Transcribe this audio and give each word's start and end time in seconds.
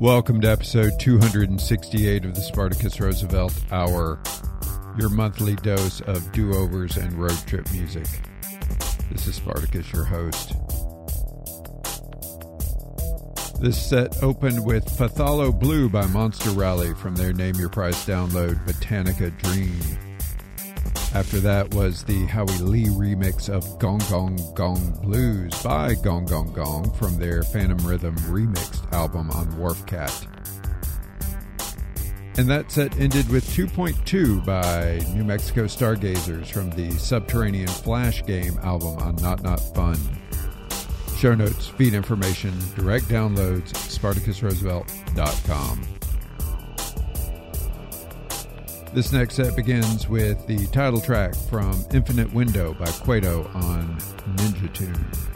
Welcome 0.00 0.40
to 0.40 0.48
episode 0.48 0.98
268 0.98 2.24
of 2.24 2.34
the 2.34 2.40
Spartacus 2.40 2.98
Roosevelt 2.98 3.52
Hour, 3.70 4.18
your 4.98 5.10
monthly 5.10 5.56
dose 5.56 6.00
of 6.00 6.32
do 6.32 6.54
overs 6.54 6.96
and 6.96 7.12
road 7.12 7.36
trip 7.44 7.70
music. 7.70 8.06
This 9.12 9.26
is 9.26 9.34
Spartacus, 9.34 9.92
your 9.92 10.04
host. 10.04 10.54
This 13.60 13.76
set 13.76 14.22
opened 14.22 14.64
with 14.64 14.86
Pathalo 14.86 15.52
Blue 15.52 15.90
by 15.90 16.06
Monster 16.06 16.48
Rally 16.52 16.94
from 16.94 17.14
their 17.14 17.34
Name 17.34 17.56
Your 17.56 17.68
Price 17.68 18.06
download, 18.06 18.54
Botanica 18.64 19.36
Dream. 19.42 19.98
After 21.14 21.40
that 21.40 21.74
was 21.74 22.04
the 22.04 22.24
Howie 22.24 22.56
Lee 22.60 22.86
remix 22.86 23.50
of 23.50 23.78
Gong 23.78 24.00
Gong 24.08 24.40
Gong 24.54 24.98
Blues 25.02 25.62
by 25.62 25.92
Gong 25.92 26.24
Gong 26.24 26.54
Gong 26.54 26.90
from 26.94 27.18
their 27.18 27.42
Phantom 27.42 27.86
Rhythm 27.86 28.16
remixed 28.20 28.79
album 28.92 29.30
on 29.30 29.56
Wharf 29.58 29.84
Cat. 29.86 30.26
And 32.36 32.48
that 32.48 32.70
set 32.70 32.96
ended 32.98 33.28
with 33.28 33.44
2.2 33.50 34.44
by 34.46 35.00
New 35.14 35.24
Mexico 35.24 35.66
Stargazers 35.66 36.48
from 36.48 36.70
the 36.70 36.92
Subterranean 36.92 37.68
Flash 37.68 38.24
Game 38.24 38.56
album 38.62 38.96
on 38.98 39.16
Not 39.16 39.42
Not 39.42 39.60
Fun. 39.74 39.98
Show 41.16 41.34
notes, 41.34 41.66
feed 41.66 41.92
information, 41.92 42.54
direct 42.76 43.06
downloads, 43.06 43.72
SpartacusRoosevelt.com. 43.72 45.82
This 48.94 49.12
next 49.12 49.34
set 49.34 49.54
begins 49.54 50.08
with 50.08 50.46
the 50.46 50.66
title 50.68 51.00
track 51.00 51.34
from 51.34 51.84
Infinite 51.92 52.32
Window 52.32 52.74
by 52.74 52.86
Quado 52.86 53.54
on 53.54 53.98
Ninja 54.36 54.72
Tune. 54.72 55.29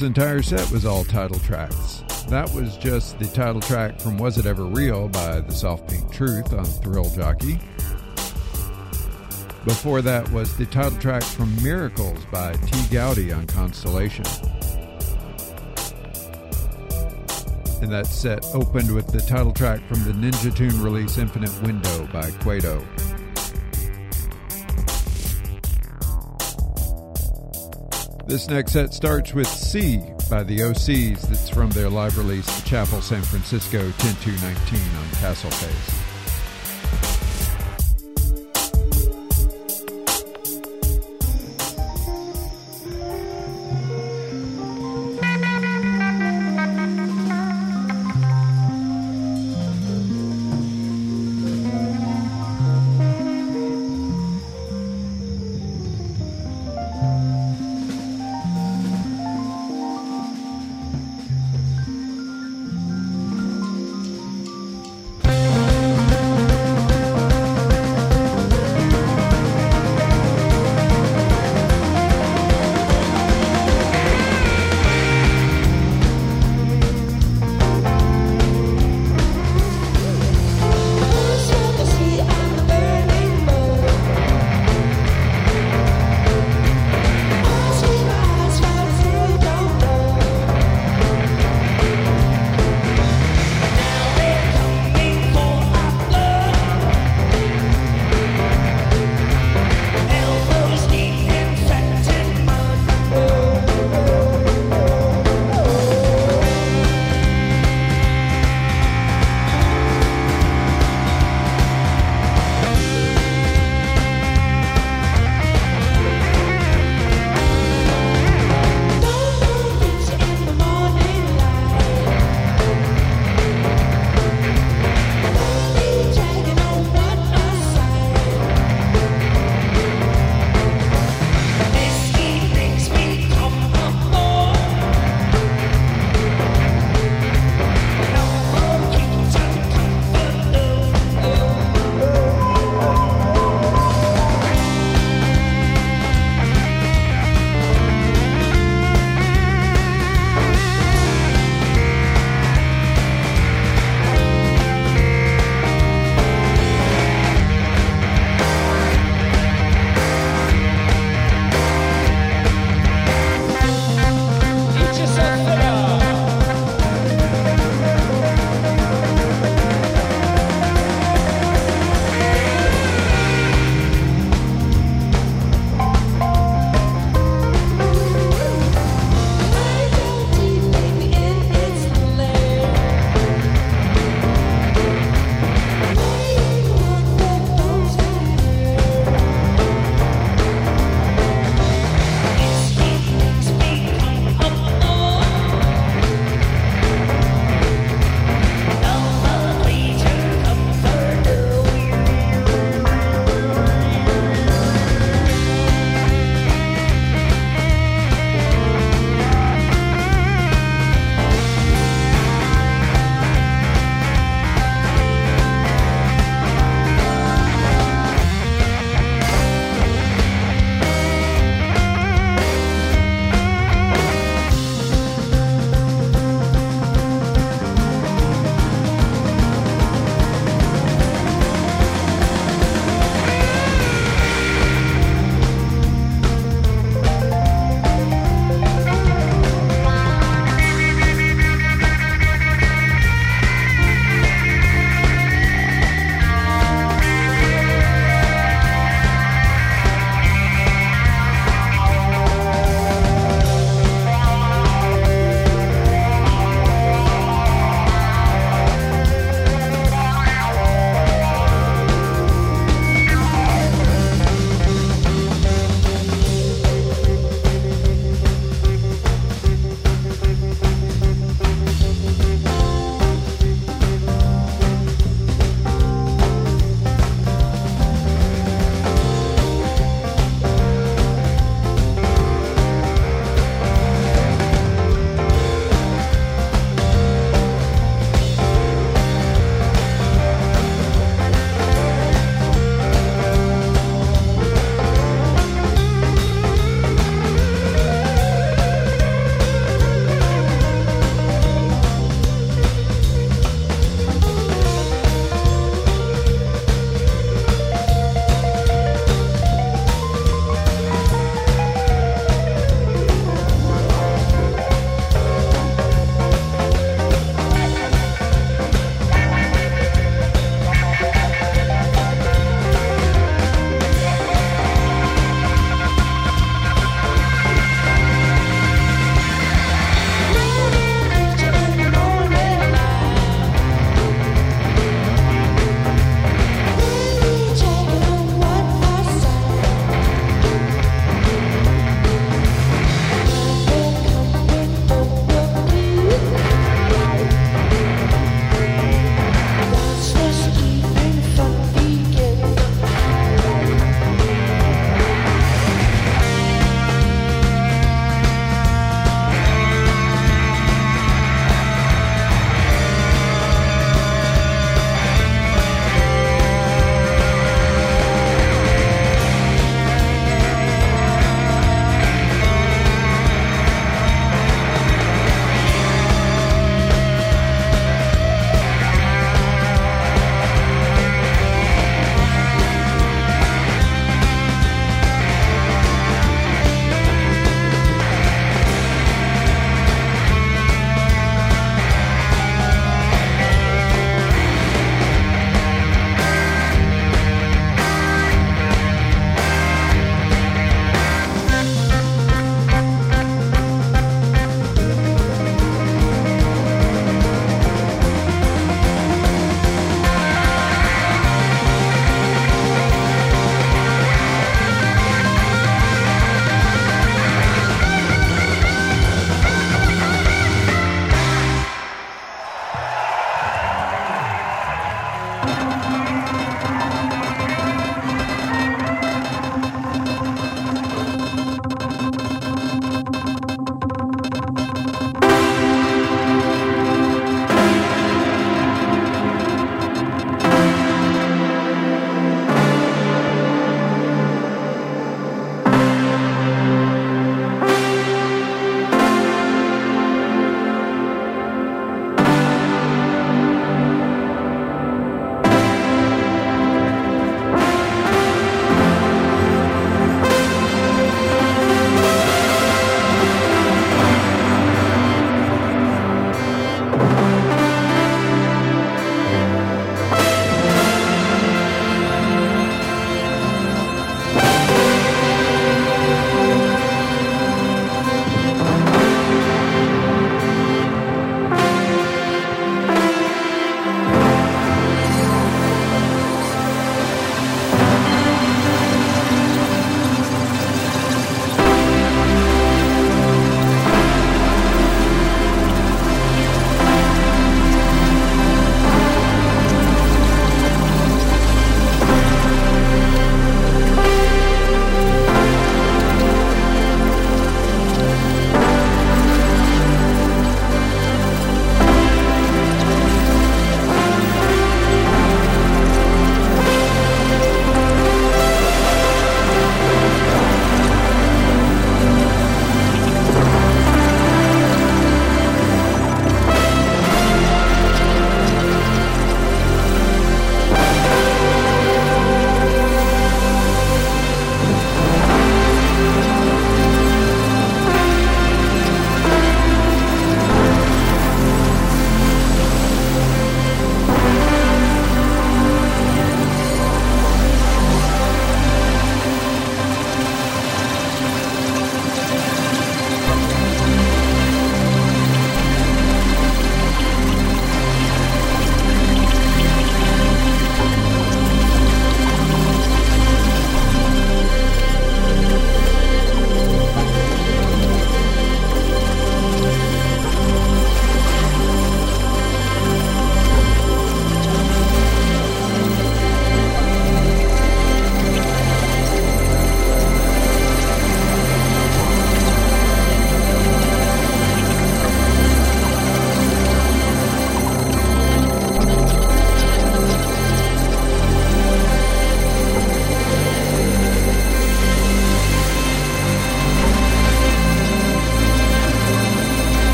This 0.00 0.06
entire 0.06 0.40
set 0.40 0.70
was 0.70 0.86
all 0.86 1.04
title 1.04 1.38
tracks. 1.40 2.02
That 2.30 2.50
was 2.54 2.78
just 2.78 3.18
the 3.18 3.26
title 3.26 3.60
track 3.60 4.00
from 4.00 4.16
Was 4.16 4.38
It 4.38 4.46
Ever 4.46 4.64
Real 4.64 5.08
by 5.08 5.40
the 5.40 5.52
Soft 5.52 5.90
Pink 5.90 6.10
Truth 6.10 6.54
on 6.54 6.64
Thrill 6.64 7.10
Jockey. 7.10 7.60
Before 9.66 10.00
that 10.00 10.26
was 10.32 10.56
the 10.56 10.64
title 10.64 10.98
track 11.00 11.22
from 11.22 11.54
Miracles 11.62 12.24
by 12.32 12.54
T. 12.54 12.78
Gowdy 12.90 13.30
on 13.30 13.46
Constellation. 13.46 14.24
And 17.82 17.92
that 17.92 18.06
set 18.06 18.42
opened 18.54 18.94
with 18.94 19.08
the 19.08 19.20
title 19.20 19.52
track 19.52 19.86
from 19.86 20.02
the 20.04 20.12
Ninja 20.12 20.56
Tune 20.56 20.82
release 20.82 21.18
Infinite 21.18 21.52
Window 21.60 22.08
by 22.10 22.30
Kuedo. 22.30 22.82
This 28.30 28.48
next 28.48 28.74
set 28.74 28.94
starts 28.94 29.34
with 29.34 29.48
C 29.48 29.98
by 30.30 30.44
the 30.44 30.58
Osees. 30.58 31.20
That's 31.22 31.50
from 31.50 31.68
their 31.70 31.90
live 31.90 32.16
release, 32.16 32.62
Chapel 32.62 33.02
San 33.02 33.22
Francisco 33.22 33.90
10219 33.98 34.96
on 34.96 35.10
Castle 35.16 35.50
Face. 35.50 35.99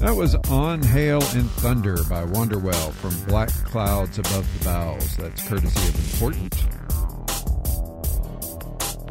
That 0.00 0.14
was 0.14 0.36
On 0.48 0.80
Hail 0.80 1.20
and 1.34 1.50
Thunder 1.50 1.96
by 2.04 2.24
Wonderwell 2.24 2.92
from 2.92 3.20
Black 3.24 3.48
Clouds 3.64 4.16
Above 4.20 4.46
the 4.58 4.64
Bows. 4.64 5.16
That's 5.16 5.48
courtesy 5.48 5.88
of 5.88 6.12
Important. 6.12 6.54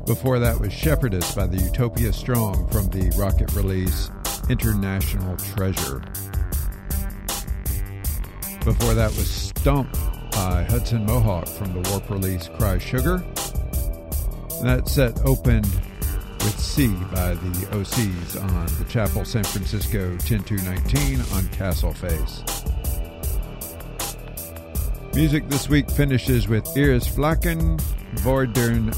Before 0.06 0.40
that 0.40 0.58
was 0.58 0.72
Shepherdess 0.72 1.36
by 1.36 1.46
the 1.46 1.58
Utopia 1.58 2.14
Strong 2.14 2.70
from 2.70 2.88
the 2.88 3.14
rocket 3.18 3.52
release 3.54 4.10
International 4.50 5.36
Treasure. 5.36 6.00
Before 8.64 8.94
that 8.94 9.14
was 9.18 9.30
Stump 9.30 9.92
by 10.32 10.64
Hudson 10.64 11.06
Mohawke 11.06 11.50
from 11.50 11.74
the 11.74 11.90
Warp 11.90 12.10
release 12.10 12.50
Cry 12.58 12.78
Sugar. 12.78 13.18
that 14.64 14.88
set 14.88 15.20
opened 15.26 15.68
with 16.48 16.60
C 16.62 16.88
by 17.12 17.34
the 17.34 17.68
Osees 17.72 18.42
on 18.42 18.66
the 18.80 18.86
Chapel 18.86 19.26
San 19.26 19.44
Francisco 19.44 20.16
10219 20.20 21.20
on 21.36 21.46
Castle 21.50 21.94
Face. 21.94 22.42
Music 25.14 25.50
this 25.50 25.68
week 25.68 25.92
finishes 25.92 26.48
with 26.48 26.66
Iris 26.78 27.06
Flacken 27.06 27.78
Vordern 28.20 28.96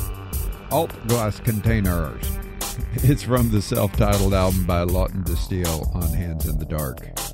Altglascontainers. 0.69 2.35
It's 3.03 3.23
from 3.23 3.49
the 3.49 3.61
self 3.61 3.93
titled 3.93 4.33
album 4.35 4.65
by 4.65 4.83
Lawton 4.83 5.23
Distill 5.23 5.89
on 5.95 6.13
Hands 6.13 6.45
in 6.47 6.59
the 6.59 6.65
Dark. 6.65 7.28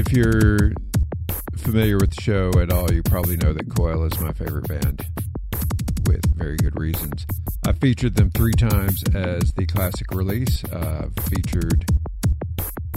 If 0.00 0.14
you're 0.14 0.72
familiar 1.58 1.98
with 1.98 2.14
the 2.14 2.22
show 2.22 2.50
at 2.58 2.72
all, 2.72 2.90
you 2.90 3.02
probably 3.02 3.36
know 3.36 3.52
that 3.52 3.68
Coil 3.68 4.02
is 4.04 4.18
my 4.18 4.32
favorite 4.32 4.66
band 4.66 5.04
with 6.06 6.24
very 6.34 6.56
good 6.56 6.80
reasons. 6.80 7.26
I 7.66 7.72
featured 7.72 8.14
them 8.16 8.30
three 8.30 8.54
times 8.54 9.04
as 9.14 9.52
the 9.52 9.66
classic 9.66 10.10
release. 10.12 10.64
Uh, 10.64 11.10
featured 11.28 11.84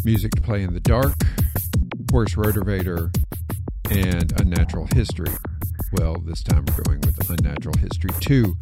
Music 0.06 0.32
to 0.36 0.42
Play 0.42 0.64
in 0.64 0.74
the 0.74 0.80
Dark, 0.80 1.16
Horse 2.10 2.36
Rotorvator, 2.36 3.14
and 3.92 4.40
Unnatural 4.40 4.88
History. 4.96 5.34
Well, 5.92 6.22
this 6.26 6.42
time 6.42 6.64
we're 6.70 6.86
going 6.86 7.02
with 7.02 7.30
Unnatural 7.30 7.76
History 7.80 8.12
2. 8.22 8.58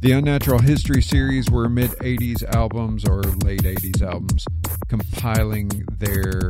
The 0.00 0.10
Unnatural 0.10 0.58
History 0.58 1.00
series 1.00 1.48
were 1.48 1.68
mid 1.68 1.90
80s 1.90 2.42
albums 2.56 3.04
or 3.04 3.22
late 3.22 3.62
80s 3.62 4.02
albums 4.02 4.44
compiling 4.88 5.68
their 5.96 6.48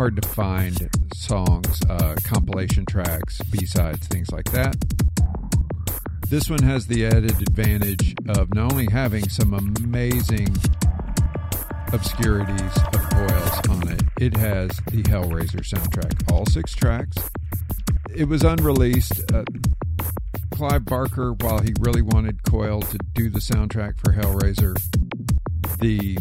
hard 0.00 0.16
to 0.16 0.26
find 0.28 0.88
songs, 1.12 1.78
uh, 1.90 2.16
compilation 2.24 2.86
tracks, 2.86 3.38
B 3.50 3.66
sides, 3.66 4.06
things 4.06 4.30
like 4.30 4.50
that. 4.50 4.74
This 6.26 6.48
one 6.48 6.62
has 6.62 6.86
the 6.86 7.04
added 7.04 7.42
advantage 7.42 8.14
of 8.26 8.54
not 8.54 8.72
only 8.72 8.86
having 8.90 9.28
some 9.28 9.52
amazing 9.52 10.56
obscurities 11.92 12.78
of 12.94 13.10
Coil's 13.10 13.68
on 13.68 13.88
it, 13.88 14.02
it 14.18 14.36
has 14.38 14.70
the 14.90 15.02
Hellraiser 15.02 15.60
soundtrack, 15.60 16.32
all 16.32 16.46
six 16.46 16.74
tracks. 16.74 17.18
It 18.08 18.24
was 18.24 18.42
unreleased. 18.42 19.30
Uh, 19.30 19.44
Clive 20.50 20.86
Barker, 20.86 21.34
while 21.34 21.58
he 21.58 21.74
really 21.78 22.00
wanted 22.00 22.42
Coil 22.44 22.80
to 22.80 22.98
do 23.12 23.28
the 23.28 23.40
soundtrack 23.40 24.00
for 24.00 24.14
Hellraiser, 24.14 24.74
the 25.78 26.16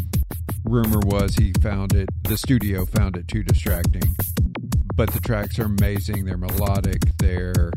rumor 0.69 0.99
was 0.99 1.35
he 1.35 1.51
found 1.61 1.93
it, 1.93 2.09
the 2.23 2.37
studio 2.37 2.85
found 2.85 3.17
it 3.17 3.27
too 3.27 3.43
distracting. 3.43 4.03
But 4.95 5.11
the 5.11 5.19
tracks 5.19 5.57
are 5.57 5.65
amazing. 5.65 6.25
They're 6.25 6.37
melodic. 6.37 7.01
They're 7.17 7.71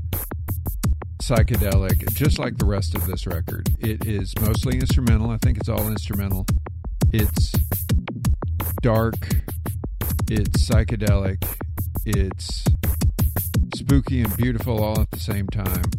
psychedelic, 1.23 2.13
just 2.15 2.39
like 2.39 2.59
the 2.59 2.67
rest 2.67 2.95
of 2.95 3.07
this 3.07 3.27
record. 3.27 3.69
It 3.79 4.07
is 4.07 4.35
mostly 4.41 4.79
instrumental. 4.79 5.31
I 5.31 5.39
think 5.39 5.57
it's 5.59 5.69
all 5.69 5.89
instrumental. 5.89 6.47
It's 7.13 7.53
dark. 8.83 9.15
It's 10.29 10.69
psychedelic. 10.69 11.43
It's 12.05 12.65
spooky 13.75 14.21
and 14.21 14.37
beautiful 14.37 14.83
all 14.83 15.01
at 15.01 15.11
the 15.13 15.21
same 15.21 15.47
time. 15.47 15.91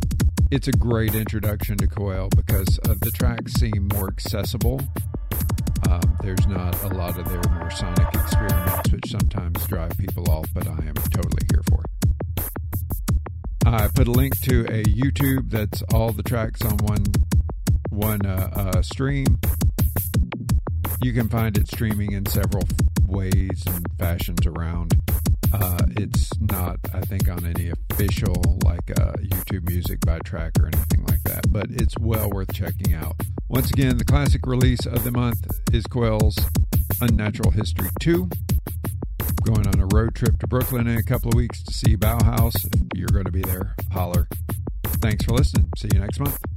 It's 0.52 0.68
a 0.68 0.74
great 0.74 1.16
introduction 1.16 1.78
to 1.78 1.88
Coil 1.88 2.30
because 2.36 2.80
uh, 2.88 2.94
the 3.02 3.12
tracks 3.12 3.54
seem 3.54 3.89
more 3.94 4.10
accessible. 4.10 4.82
Um, 5.90 6.18
there's 6.22 6.48
not 6.48 6.82
a 6.84 6.88
lot 6.90 7.18
of 7.18 7.28
their 7.30 7.42
more 7.54 7.72
sonic 7.72 8.14
experiments, 8.14 8.92
which 8.92 9.12
sometimes 9.12 9.66
drive 9.68 9.92
people 9.98 10.30
off, 10.32 10.48
but 10.54 10.68
I 10.68 10.86
am 10.86 10.96
totally 10.96 11.44
here 11.52 11.62
for. 11.70 11.84
I 13.66 13.88
put 13.88 14.08
a 14.08 14.12
link 14.12 14.40
to 14.42 14.62
a 14.66 14.84
YouTube 14.84 15.50
that's 15.50 15.82
all 15.94 16.12
the 16.12 16.24
tracks 16.24 16.62
on 16.64 16.78
one 16.78 17.04
one 17.90 18.26
uh, 18.26 18.72
uh, 18.76 18.82
stream. 18.82 19.40
You 21.02 21.14
can 21.14 21.30
find 21.30 21.58
it 21.58 21.68
streaming 21.68 22.12
in 22.14 22.26
several 22.26 22.64
ways 23.06 23.64
and 23.68 23.86
fashions 23.98 24.46
around. 24.46 25.00
Uh, 25.54 25.86
it's 25.91 26.30
not, 26.39 26.80
I 26.93 27.01
think, 27.01 27.30
on 27.30 27.45
any 27.45 27.70
official 27.70 28.34
like 28.66 28.89
uh, 28.99 29.14
YouTube 29.22 29.70
Music 29.70 29.99
by 30.01 30.20
track 30.20 30.54
or 30.60 30.66
anything 30.66 31.06
like 31.06 31.22
that, 31.26 31.51
but 31.51 31.68
it's 31.70 31.93
well 31.99 32.30
worth 32.30 32.51
checking 32.54 32.93
out. 32.93 33.16
Once 33.49 33.70
again, 33.70 33.97
the 33.97 34.06
classic 34.06 34.47
release 34.47 34.86
of 34.86 35.04
the 35.04 35.12
month 35.12 35.45
is 35.72 35.86
Coil's 35.86 36.39
Unnatural 37.01 37.51
History 37.51 37.89
2 37.99 38.30
going 39.43 39.68
on 39.68 39.80
a 39.80 39.88
road 39.93 40.16
trip 40.16 40.39
to 40.39 40.47
Brooklyn 40.47 40.88
in 40.88 40.97
a 40.97 41.04
couple 41.04 41.30
of 41.30 41.36
weeks 41.36 41.62
to 41.64 41.74
see 41.74 41.97
Bauhaus. 41.97 42.66
If 42.66 42.97
you're 42.97 43.10
going 43.10 43.26
to 43.26 43.32
be 43.32 43.41
there, 43.41 43.76
holler. 43.91 44.28
Thanks 45.01 45.26
for 45.26 45.34
listening. 45.34 45.70
See 45.78 45.89
you 45.93 45.99
next 45.99 46.20
month. 46.20 46.53